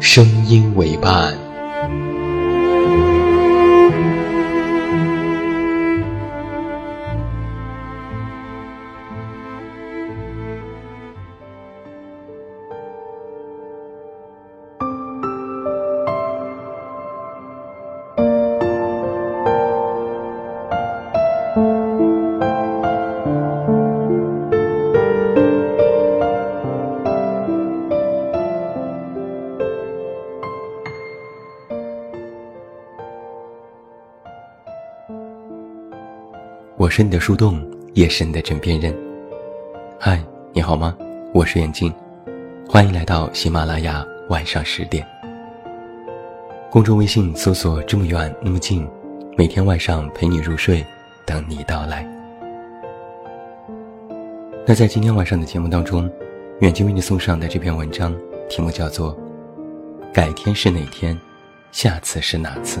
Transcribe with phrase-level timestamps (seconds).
[0.00, 1.39] 声音为伴。
[37.00, 37.58] 我是你的树洞，
[37.94, 38.94] 也是你的枕边人。
[39.98, 40.94] 嗨，你好吗？
[41.32, 41.90] 我是远近，
[42.68, 45.02] 欢迎来到喜马拉雅晚上十点。
[46.70, 48.86] 公众微信搜索“这么远那么近”，
[49.34, 50.84] 每天晚上陪你入睡，
[51.24, 52.06] 等你到来。
[54.66, 56.06] 那在今天晚上的节目当中，
[56.58, 58.14] 远近为你送上的这篇文章
[58.50, 59.16] 题目叫做
[60.12, 61.18] 《改天是哪天，
[61.72, 62.78] 下次是哪次》。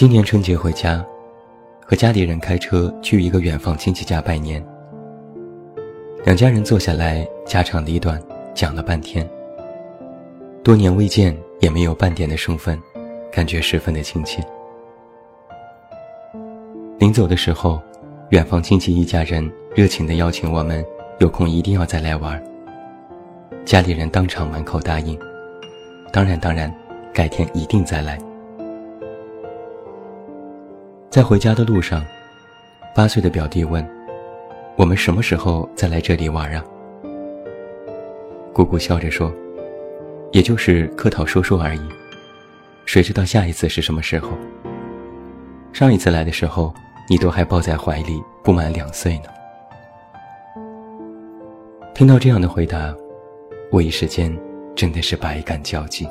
[0.00, 1.04] 今年春节回家，
[1.84, 4.64] 和家里人开车去一个远房亲戚家拜年。
[6.24, 8.18] 两家人坐下来，家长里短
[8.54, 9.28] 讲了半天。
[10.64, 12.80] 多年未见，也没有半点的生分，
[13.30, 14.42] 感觉十分的亲切。
[16.98, 17.78] 临走的时候，
[18.30, 20.82] 远房亲戚一家人热情地邀请我们，
[21.18, 22.42] 有空一定要再来玩。
[23.66, 25.20] 家里人当场满口答应，
[26.10, 26.74] 当然当然，
[27.12, 28.18] 改天一定再来。
[31.10, 32.06] 在回家的路上，
[32.94, 33.84] 八岁的表弟问
[34.78, 36.64] ：“我们什么时候再来这里玩啊？”
[38.54, 39.32] 姑姑笑着说
[40.30, 41.80] ：“也就是客套说说而已，
[42.86, 44.30] 谁知道下一次是什么时候？
[45.72, 46.72] 上一次来的时候，
[47.08, 49.24] 你都还抱在怀里，不满两岁呢。”
[51.92, 52.94] 听到这样的回答，
[53.72, 54.32] 我一时间
[54.76, 56.08] 真的是百感交集，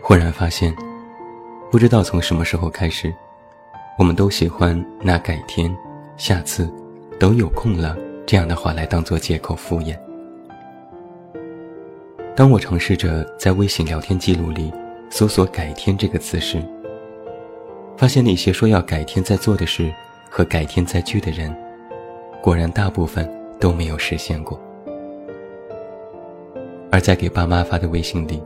[0.00, 0.72] 忽然发现。
[1.70, 3.14] 不知道从什么时候开始，
[3.98, 5.74] 我们都喜欢拿“改天
[6.16, 6.72] ”“下次
[7.20, 9.94] ”“等有空了”这样的话来当做借口敷衍。
[12.34, 14.72] 当我尝试着在微信聊天记录里
[15.10, 16.62] 搜索“改天”这个词时，
[17.98, 19.92] 发现那些说要改天再做的事
[20.30, 21.54] 和改天再聚的人，
[22.42, 23.30] 果然大部分
[23.60, 24.58] 都没有实现过。
[26.90, 28.42] 而在给爸妈发的微信里，“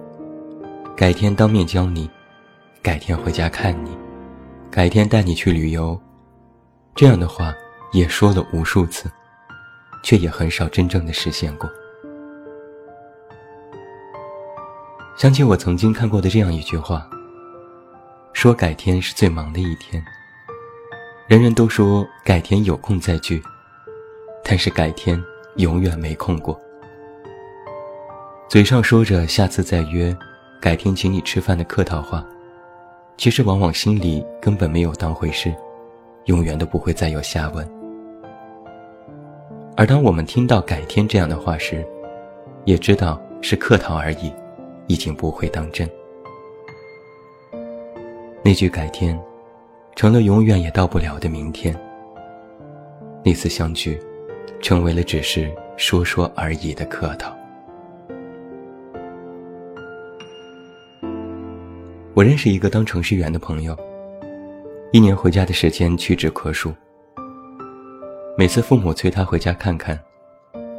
[0.97, 2.11] 改天当面教你”。
[2.83, 3.97] 改天回家看你，
[4.69, 5.97] 改天带你去旅游，
[6.97, 7.55] 这样的话
[7.93, 9.09] 也说了无数次，
[10.03, 11.71] 却也很少真正的实现过。
[15.17, 17.09] 想起我曾经看过的这样一句话：
[18.33, 20.05] 说改天是最忙的一天，
[21.29, 23.41] 人人都说改天有空再聚，
[24.43, 25.23] 但是改天
[25.59, 26.61] 永远没空过。
[28.49, 30.15] 嘴上说着下次再约，
[30.61, 32.27] 改天请你吃饭的客套话。
[33.23, 35.55] 其实往往心里根本没有当回事，
[36.25, 37.65] 永远都不会再有下文。
[39.77, 41.87] 而当我们听到“改天”这样的话时，
[42.65, 44.33] 也知道是客套而已，
[44.89, 45.89] 已经不会当真。
[48.43, 49.17] 那句“改天”，
[49.95, 51.73] 成了永远也到不了的明天。
[53.25, 54.01] 那次相聚，
[54.61, 57.33] 成为了只是说说而已的客套。
[62.15, 63.75] 我认识一个当程序员的朋友，
[64.93, 66.71] 一年回家的时间屈指可数。
[68.37, 69.99] 每次父母催他回家看看，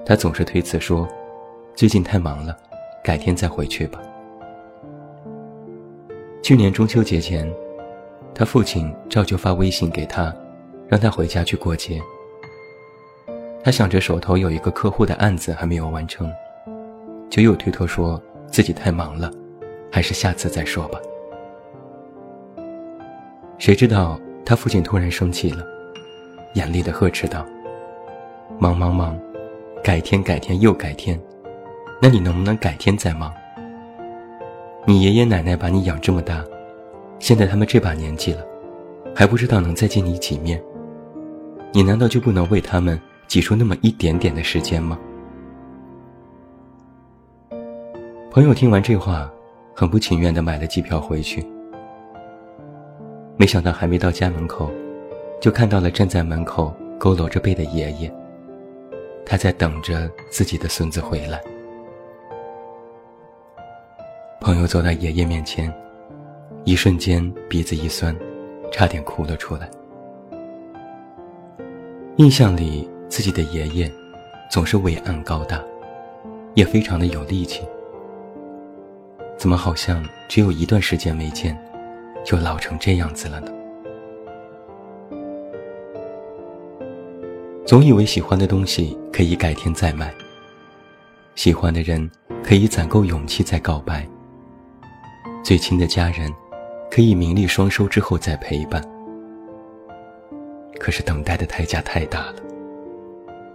[0.06, 1.08] 他总是推辞说
[1.74, 2.56] ：“最近太忙了，
[3.04, 4.00] 改天再回去吧。”
[6.44, 7.52] 去年中秋节前，
[8.36, 10.32] 他父亲照旧发微信给他，
[10.88, 12.00] 让他回家去过节。
[13.64, 16.32] 他想着手头有一个客户的案子还没有完成，
[17.28, 19.32] 就又推脱说自己太忙了，
[19.92, 21.00] 还是下次再说吧。
[23.63, 25.65] 谁知道他父亲突然生气了，
[26.54, 27.45] 严厉的呵斥道
[28.60, 29.18] ：“忙忙忙，
[29.81, 31.18] 改天改天又改天，
[32.01, 33.33] 那你能不能改天再忙？
[34.86, 36.44] 你爷爷奶奶把你养这么大，
[37.19, 38.45] 现在他们这把年纪了，
[39.15, 40.62] 还不知道能再见你几面，
[41.71, 43.00] 你难道就不能为他们？”
[43.30, 45.00] 挤出那么一点点的时间吗？
[48.30, 49.31] 朋友听完这话，
[49.74, 51.42] 很不情愿的买了机票回去。
[53.38, 54.72] 没想到还没到家门口，
[55.42, 58.14] 就看到了站在门口佝偻着背的爷爷。
[59.26, 61.42] 他在等着自己的孙子回来。
[64.42, 65.74] 朋友走到爷爷面前，
[66.64, 68.16] 一瞬间鼻子一酸，
[68.72, 69.70] 差点哭了出来。
[72.18, 72.90] 印象里。
[73.10, 73.92] 自己的爷爷
[74.50, 75.64] 总是伟岸高大，
[76.56, 77.62] 也非常的有力气。
[79.38, 81.56] 怎么好像只有一段时间没见，
[82.24, 83.52] 就老成这样子了呢？
[87.66, 90.14] 总以为喜欢的东西可以改天再买，
[91.36, 92.10] 喜欢的人
[92.44, 94.08] 可以攒够勇气再告白，
[95.44, 96.31] 最亲的家人
[96.92, 98.84] 可以名利双收之后再陪伴。
[100.80, 102.36] 可是等待的代价太大了。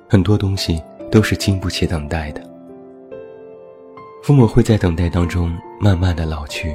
[0.09, 2.43] 很多东西都是经不起等待的。
[4.23, 6.75] 父母会在等待当中慢慢的老去，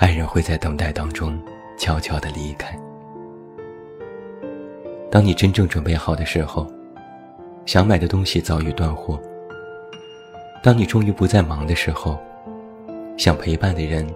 [0.00, 1.38] 爱人会在等待当中
[1.76, 2.74] 悄悄的离开。
[5.10, 6.66] 当你真正准备好的时候，
[7.66, 9.20] 想买的东西早已断货。
[10.62, 12.18] 当你终于不再忙的时候，
[13.18, 14.08] 想陪伴的人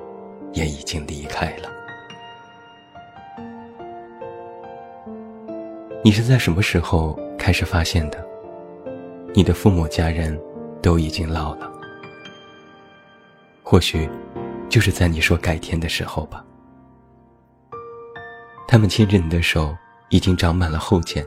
[0.54, 1.68] 也已经离开了。
[6.02, 7.14] 你是在什么时候？
[7.36, 8.24] 开始发现的，
[9.34, 10.40] 你的父母家人
[10.80, 11.70] 都已经老了。
[13.62, 14.08] 或许，
[14.68, 16.44] 就是在你说改天的时候吧。
[18.66, 19.76] 他们牵着你的手，
[20.08, 21.24] 已经长满了后茧，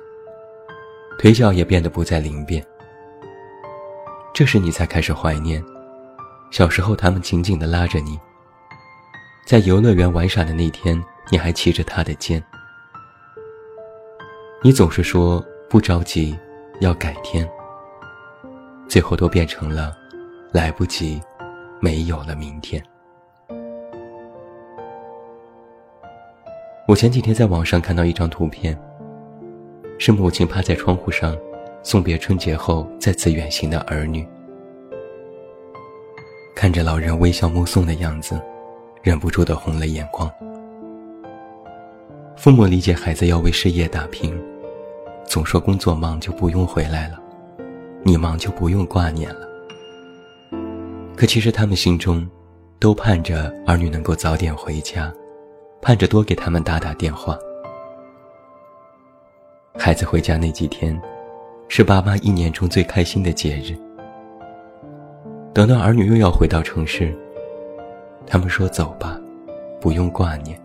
[1.20, 2.66] 腿脚也变得不再灵便。
[4.34, 5.64] 这时你才开始怀念，
[6.52, 8.20] 小时候他们紧紧地拉着你，
[9.46, 11.02] 在游乐园玩耍的那天，
[11.32, 12.44] 你还骑着他的肩。
[14.64, 15.44] 你总是说。
[15.70, 16.34] 不着急，
[16.80, 17.46] 要改天。
[18.88, 19.94] 最后都变成了
[20.54, 21.22] 来不及，
[21.82, 22.82] 没有了明天。
[26.88, 28.78] 我前几天在网上看到一张图片，
[29.98, 31.36] 是母亲趴在窗户上，
[31.84, 34.26] 送别春节后再次远行的儿女。
[36.56, 38.42] 看着老人微笑目送的样子，
[39.04, 40.32] 忍不住的红了眼眶。
[42.38, 44.34] 父母理解孩子要为事业打拼。
[45.26, 47.20] 总说工作忙就不用回来了，
[48.02, 49.42] 你忙就不用挂念了。
[51.18, 52.26] 可其实他们心中，
[52.80, 55.14] 都盼着儿女能够早点回家，
[55.82, 57.38] 盼着多给他们打打电话。
[59.78, 61.00] 孩子回家那几天，
[61.68, 63.78] 是爸妈一年中最开心的节日。
[65.54, 67.16] 等到儿女又要回到城市，
[68.26, 69.20] 他们说走吧，
[69.80, 70.60] 不用挂念。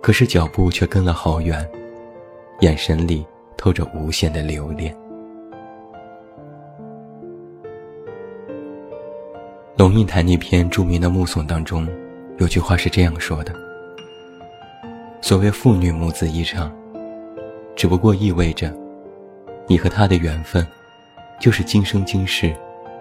[0.00, 1.68] 可是脚步却跟了好远。
[2.60, 4.94] 眼神里透着无限的留恋。
[9.78, 11.88] 龙应台那篇著名的《目送》当中，
[12.36, 13.54] 有句话是这样说的
[15.22, 16.72] ：“所谓父女母子一场，
[17.76, 18.74] 只不过意味着，
[19.66, 20.66] 你和他的缘分，
[21.38, 22.54] 就是今生今世，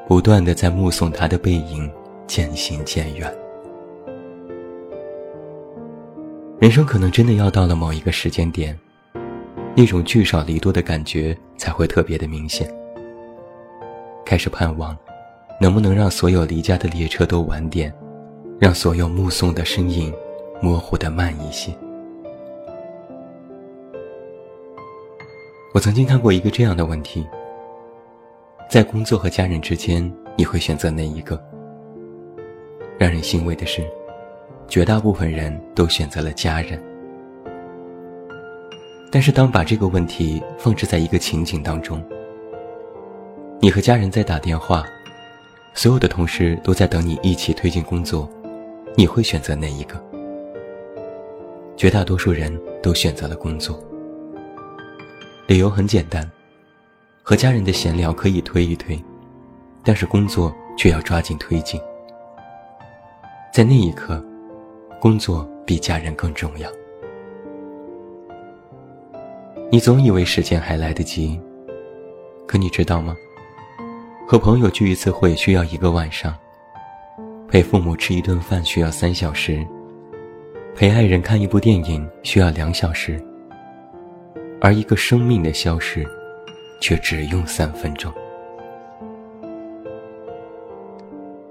[0.07, 1.89] 不断的在目送他的背影
[2.27, 3.33] 渐行渐远。
[6.59, 8.77] 人生可能真的要到了某一个时间点。”
[9.75, 12.69] 那种聚少离多的感觉才会特别的明显。
[14.25, 14.97] 开始盼望，
[15.61, 17.93] 能不能让所有离家的列车都晚点，
[18.59, 20.13] 让所有目送的身影
[20.61, 21.71] 模糊的慢一些。
[25.71, 27.27] 我曾经看过一个这样的问题：
[28.67, 31.39] 在工作和家人之间，你会选择哪一个？
[32.97, 33.87] 让人欣慰的是，
[34.67, 36.81] 绝大部分人都选择了家人。
[39.11, 42.03] 但是，当把这个问题放置在一个情景当中，
[43.59, 44.83] 你和家人在打电话，
[45.75, 48.27] 所有的同事都在等你一起推进工作，
[48.97, 50.03] 你会选择哪一个？
[51.77, 53.79] 绝大多数人都选择了工作，
[55.49, 56.29] 理由很简单，
[57.23, 59.03] 和家人的闲聊可以推一推，
[59.83, 61.81] 但是工作却要抓紧推进。
[63.51, 64.23] 在那一刻，
[65.01, 66.69] 工作比家人更重要。
[69.71, 71.41] 你总以为时间还来得及，
[72.45, 73.15] 可你知道吗？
[74.27, 76.37] 和朋友聚一次会需要一个晚上，
[77.47, 79.65] 陪父母吃一顿饭需要三小时，
[80.75, 83.19] 陪爱人看一部电影需要两小时，
[84.61, 86.05] 而一个生命的消逝，
[86.81, 88.13] 却只用三分钟。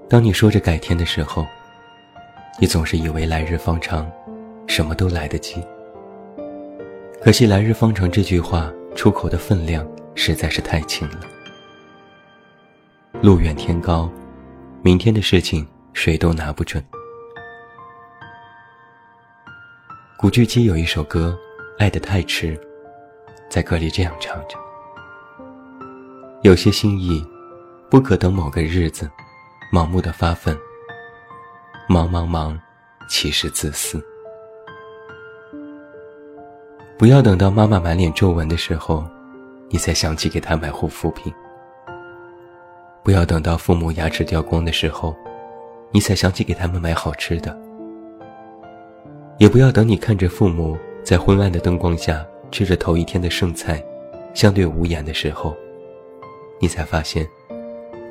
[0.07, 1.45] 当你说着改天的时候，
[2.59, 4.09] 你总是以为来日方长，
[4.67, 5.63] 什么都来得及。
[7.21, 11.21] 可惜“来日方长”这句话出口的分量实在是太轻了。
[13.21, 14.09] 路远天高，
[14.81, 16.83] 明天的事情谁都拿不准。
[20.17, 21.37] 古巨基有一首歌
[21.77, 22.55] 《爱得太迟》，
[23.49, 24.57] 在歌里这样唱着
[26.43, 27.25] ：“有些心意，
[27.89, 29.09] 不可等某个日子。”
[29.71, 30.57] 盲目的发奋，
[31.87, 32.59] 忙忙忙，
[33.07, 34.03] 其实自私。
[36.97, 39.05] 不要等到妈妈满脸皱纹的时候，
[39.69, 41.31] 你才想起给她买护肤品；
[43.03, 45.15] 不要等到父母牙齿掉光的时候，
[45.91, 47.55] 你才想起给他们买好吃的；
[49.37, 53.83] 也不要等你看着父母在昏暗的灯光下吃着头一天的剩菜，
[54.33, 55.55] 相对无言的时候，
[56.59, 57.27] 你才发现。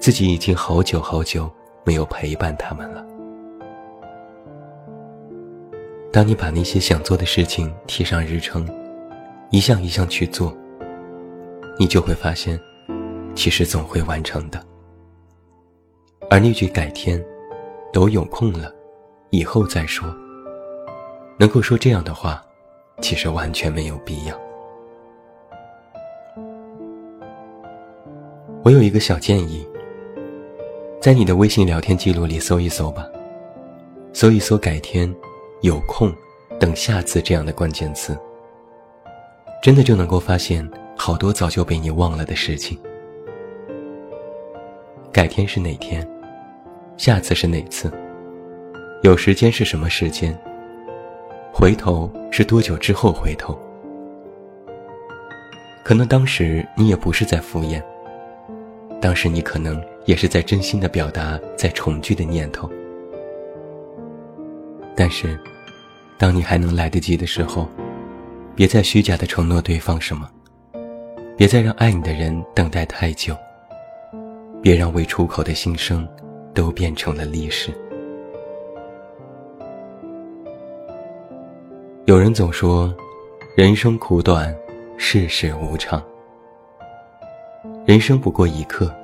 [0.00, 1.50] 自己已经好久好久
[1.85, 3.04] 没有陪伴他们了。
[6.12, 8.64] 当你把那些想做的事情贴上日程，
[9.50, 10.57] 一项一项去做，
[11.78, 12.59] 你就会发现，
[13.35, 14.64] 其实总会完成的。
[16.30, 17.23] 而那句“改天”，
[17.92, 18.73] 都有空了，
[19.30, 20.09] 以后再说。
[21.38, 22.40] 能够说这样的话，
[23.00, 24.38] 其实完全没有必要。
[28.64, 29.66] 我有一个小建议。
[31.00, 33.08] 在你的微信聊天记录里搜一搜吧，
[34.12, 35.08] 搜一搜“改天
[35.62, 36.12] ”“有空”
[36.58, 38.18] 等“下次”这样的关键词，
[39.62, 42.76] 真的就能够发现好多早就被你忘了的事情。
[45.12, 46.06] 改天是哪天？
[46.96, 47.90] 下次是哪次？
[49.02, 50.36] 有时间是什么时间？
[51.60, 53.58] 回头是多久之后回头？
[55.82, 57.82] 可能当时你也不是在敷衍，
[59.00, 59.82] 当时你可能。
[60.06, 62.66] 也是在真心的表达在重聚的念头，
[64.96, 65.38] 但是，
[66.16, 67.68] 当你还能来得及的时候，
[68.56, 70.26] 别再虚假的承诺对方什么，
[71.36, 73.36] 别再让爱你的人等待太久，
[74.62, 76.08] 别让未出口的心声
[76.54, 77.70] 都变成了历史。
[82.28, 82.94] 人总说，
[83.56, 84.54] 人生苦短，
[84.99, 86.04] 世事无常，
[87.87, 88.94] 人生不过一刻。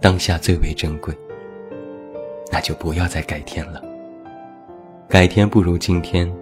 [0.00, 1.14] 当下最为珍贵，
[2.50, 3.82] 那就不要再改天了。
[5.06, 6.34] 改天不如今天，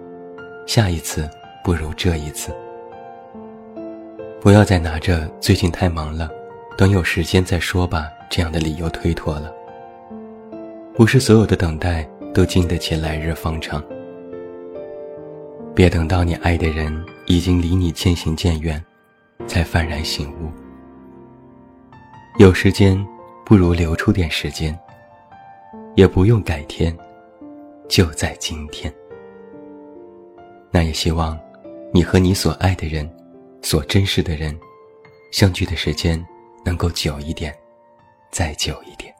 [0.65, 1.29] 下一次
[1.65, 2.55] 不如这一次。
[4.39, 6.29] 不要再拿着最近太忙了，
[6.77, 9.53] 等有时间再说吧这样的理由推脱了。
[10.93, 13.83] 不是所有的等待都经得起来日方长。
[15.75, 18.83] 别等到你爱的人已经离你渐行渐远，
[19.45, 20.49] 才幡然醒悟。
[22.39, 23.05] 有时间。
[23.47, 24.75] 不如留出点时间，
[25.95, 26.97] 也不用改天，
[27.87, 28.91] 就在今天。
[30.71, 31.39] 那也希望，
[31.93, 33.07] 你和你所爱的人，
[33.61, 34.59] 所珍视的人，
[35.31, 36.19] 相聚的时间
[36.65, 37.55] 能够久一点，
[38.31, 39.13] 再久一点。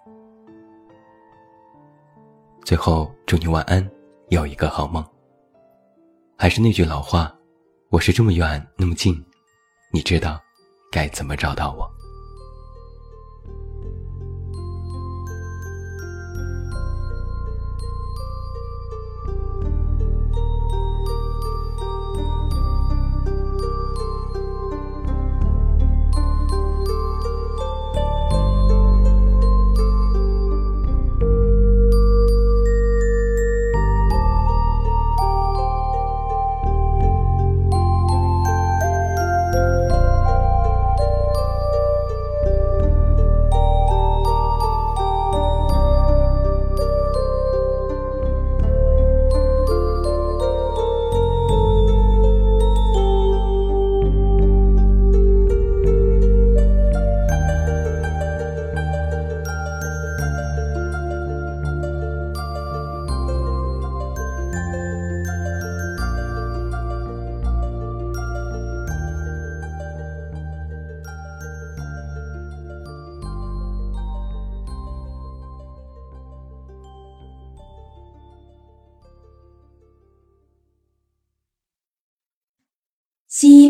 [2.63, 3.87] 最后，祝你晚安，
[4.29, 5.05] 有一个好梦。
[6.37, 7.33] 还是那句老话，
[7.89, 9.23] 我是这么远那么近，
[9.93, 10.37] 你知道
[10.91, 11.94] 该怎么找到我。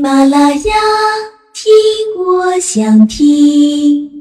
[0.05, 0.73] 马拉雅，
[1.51, 1.73] 听
[2.15, 2.59] 我。
[2.59, 4.14] 想听。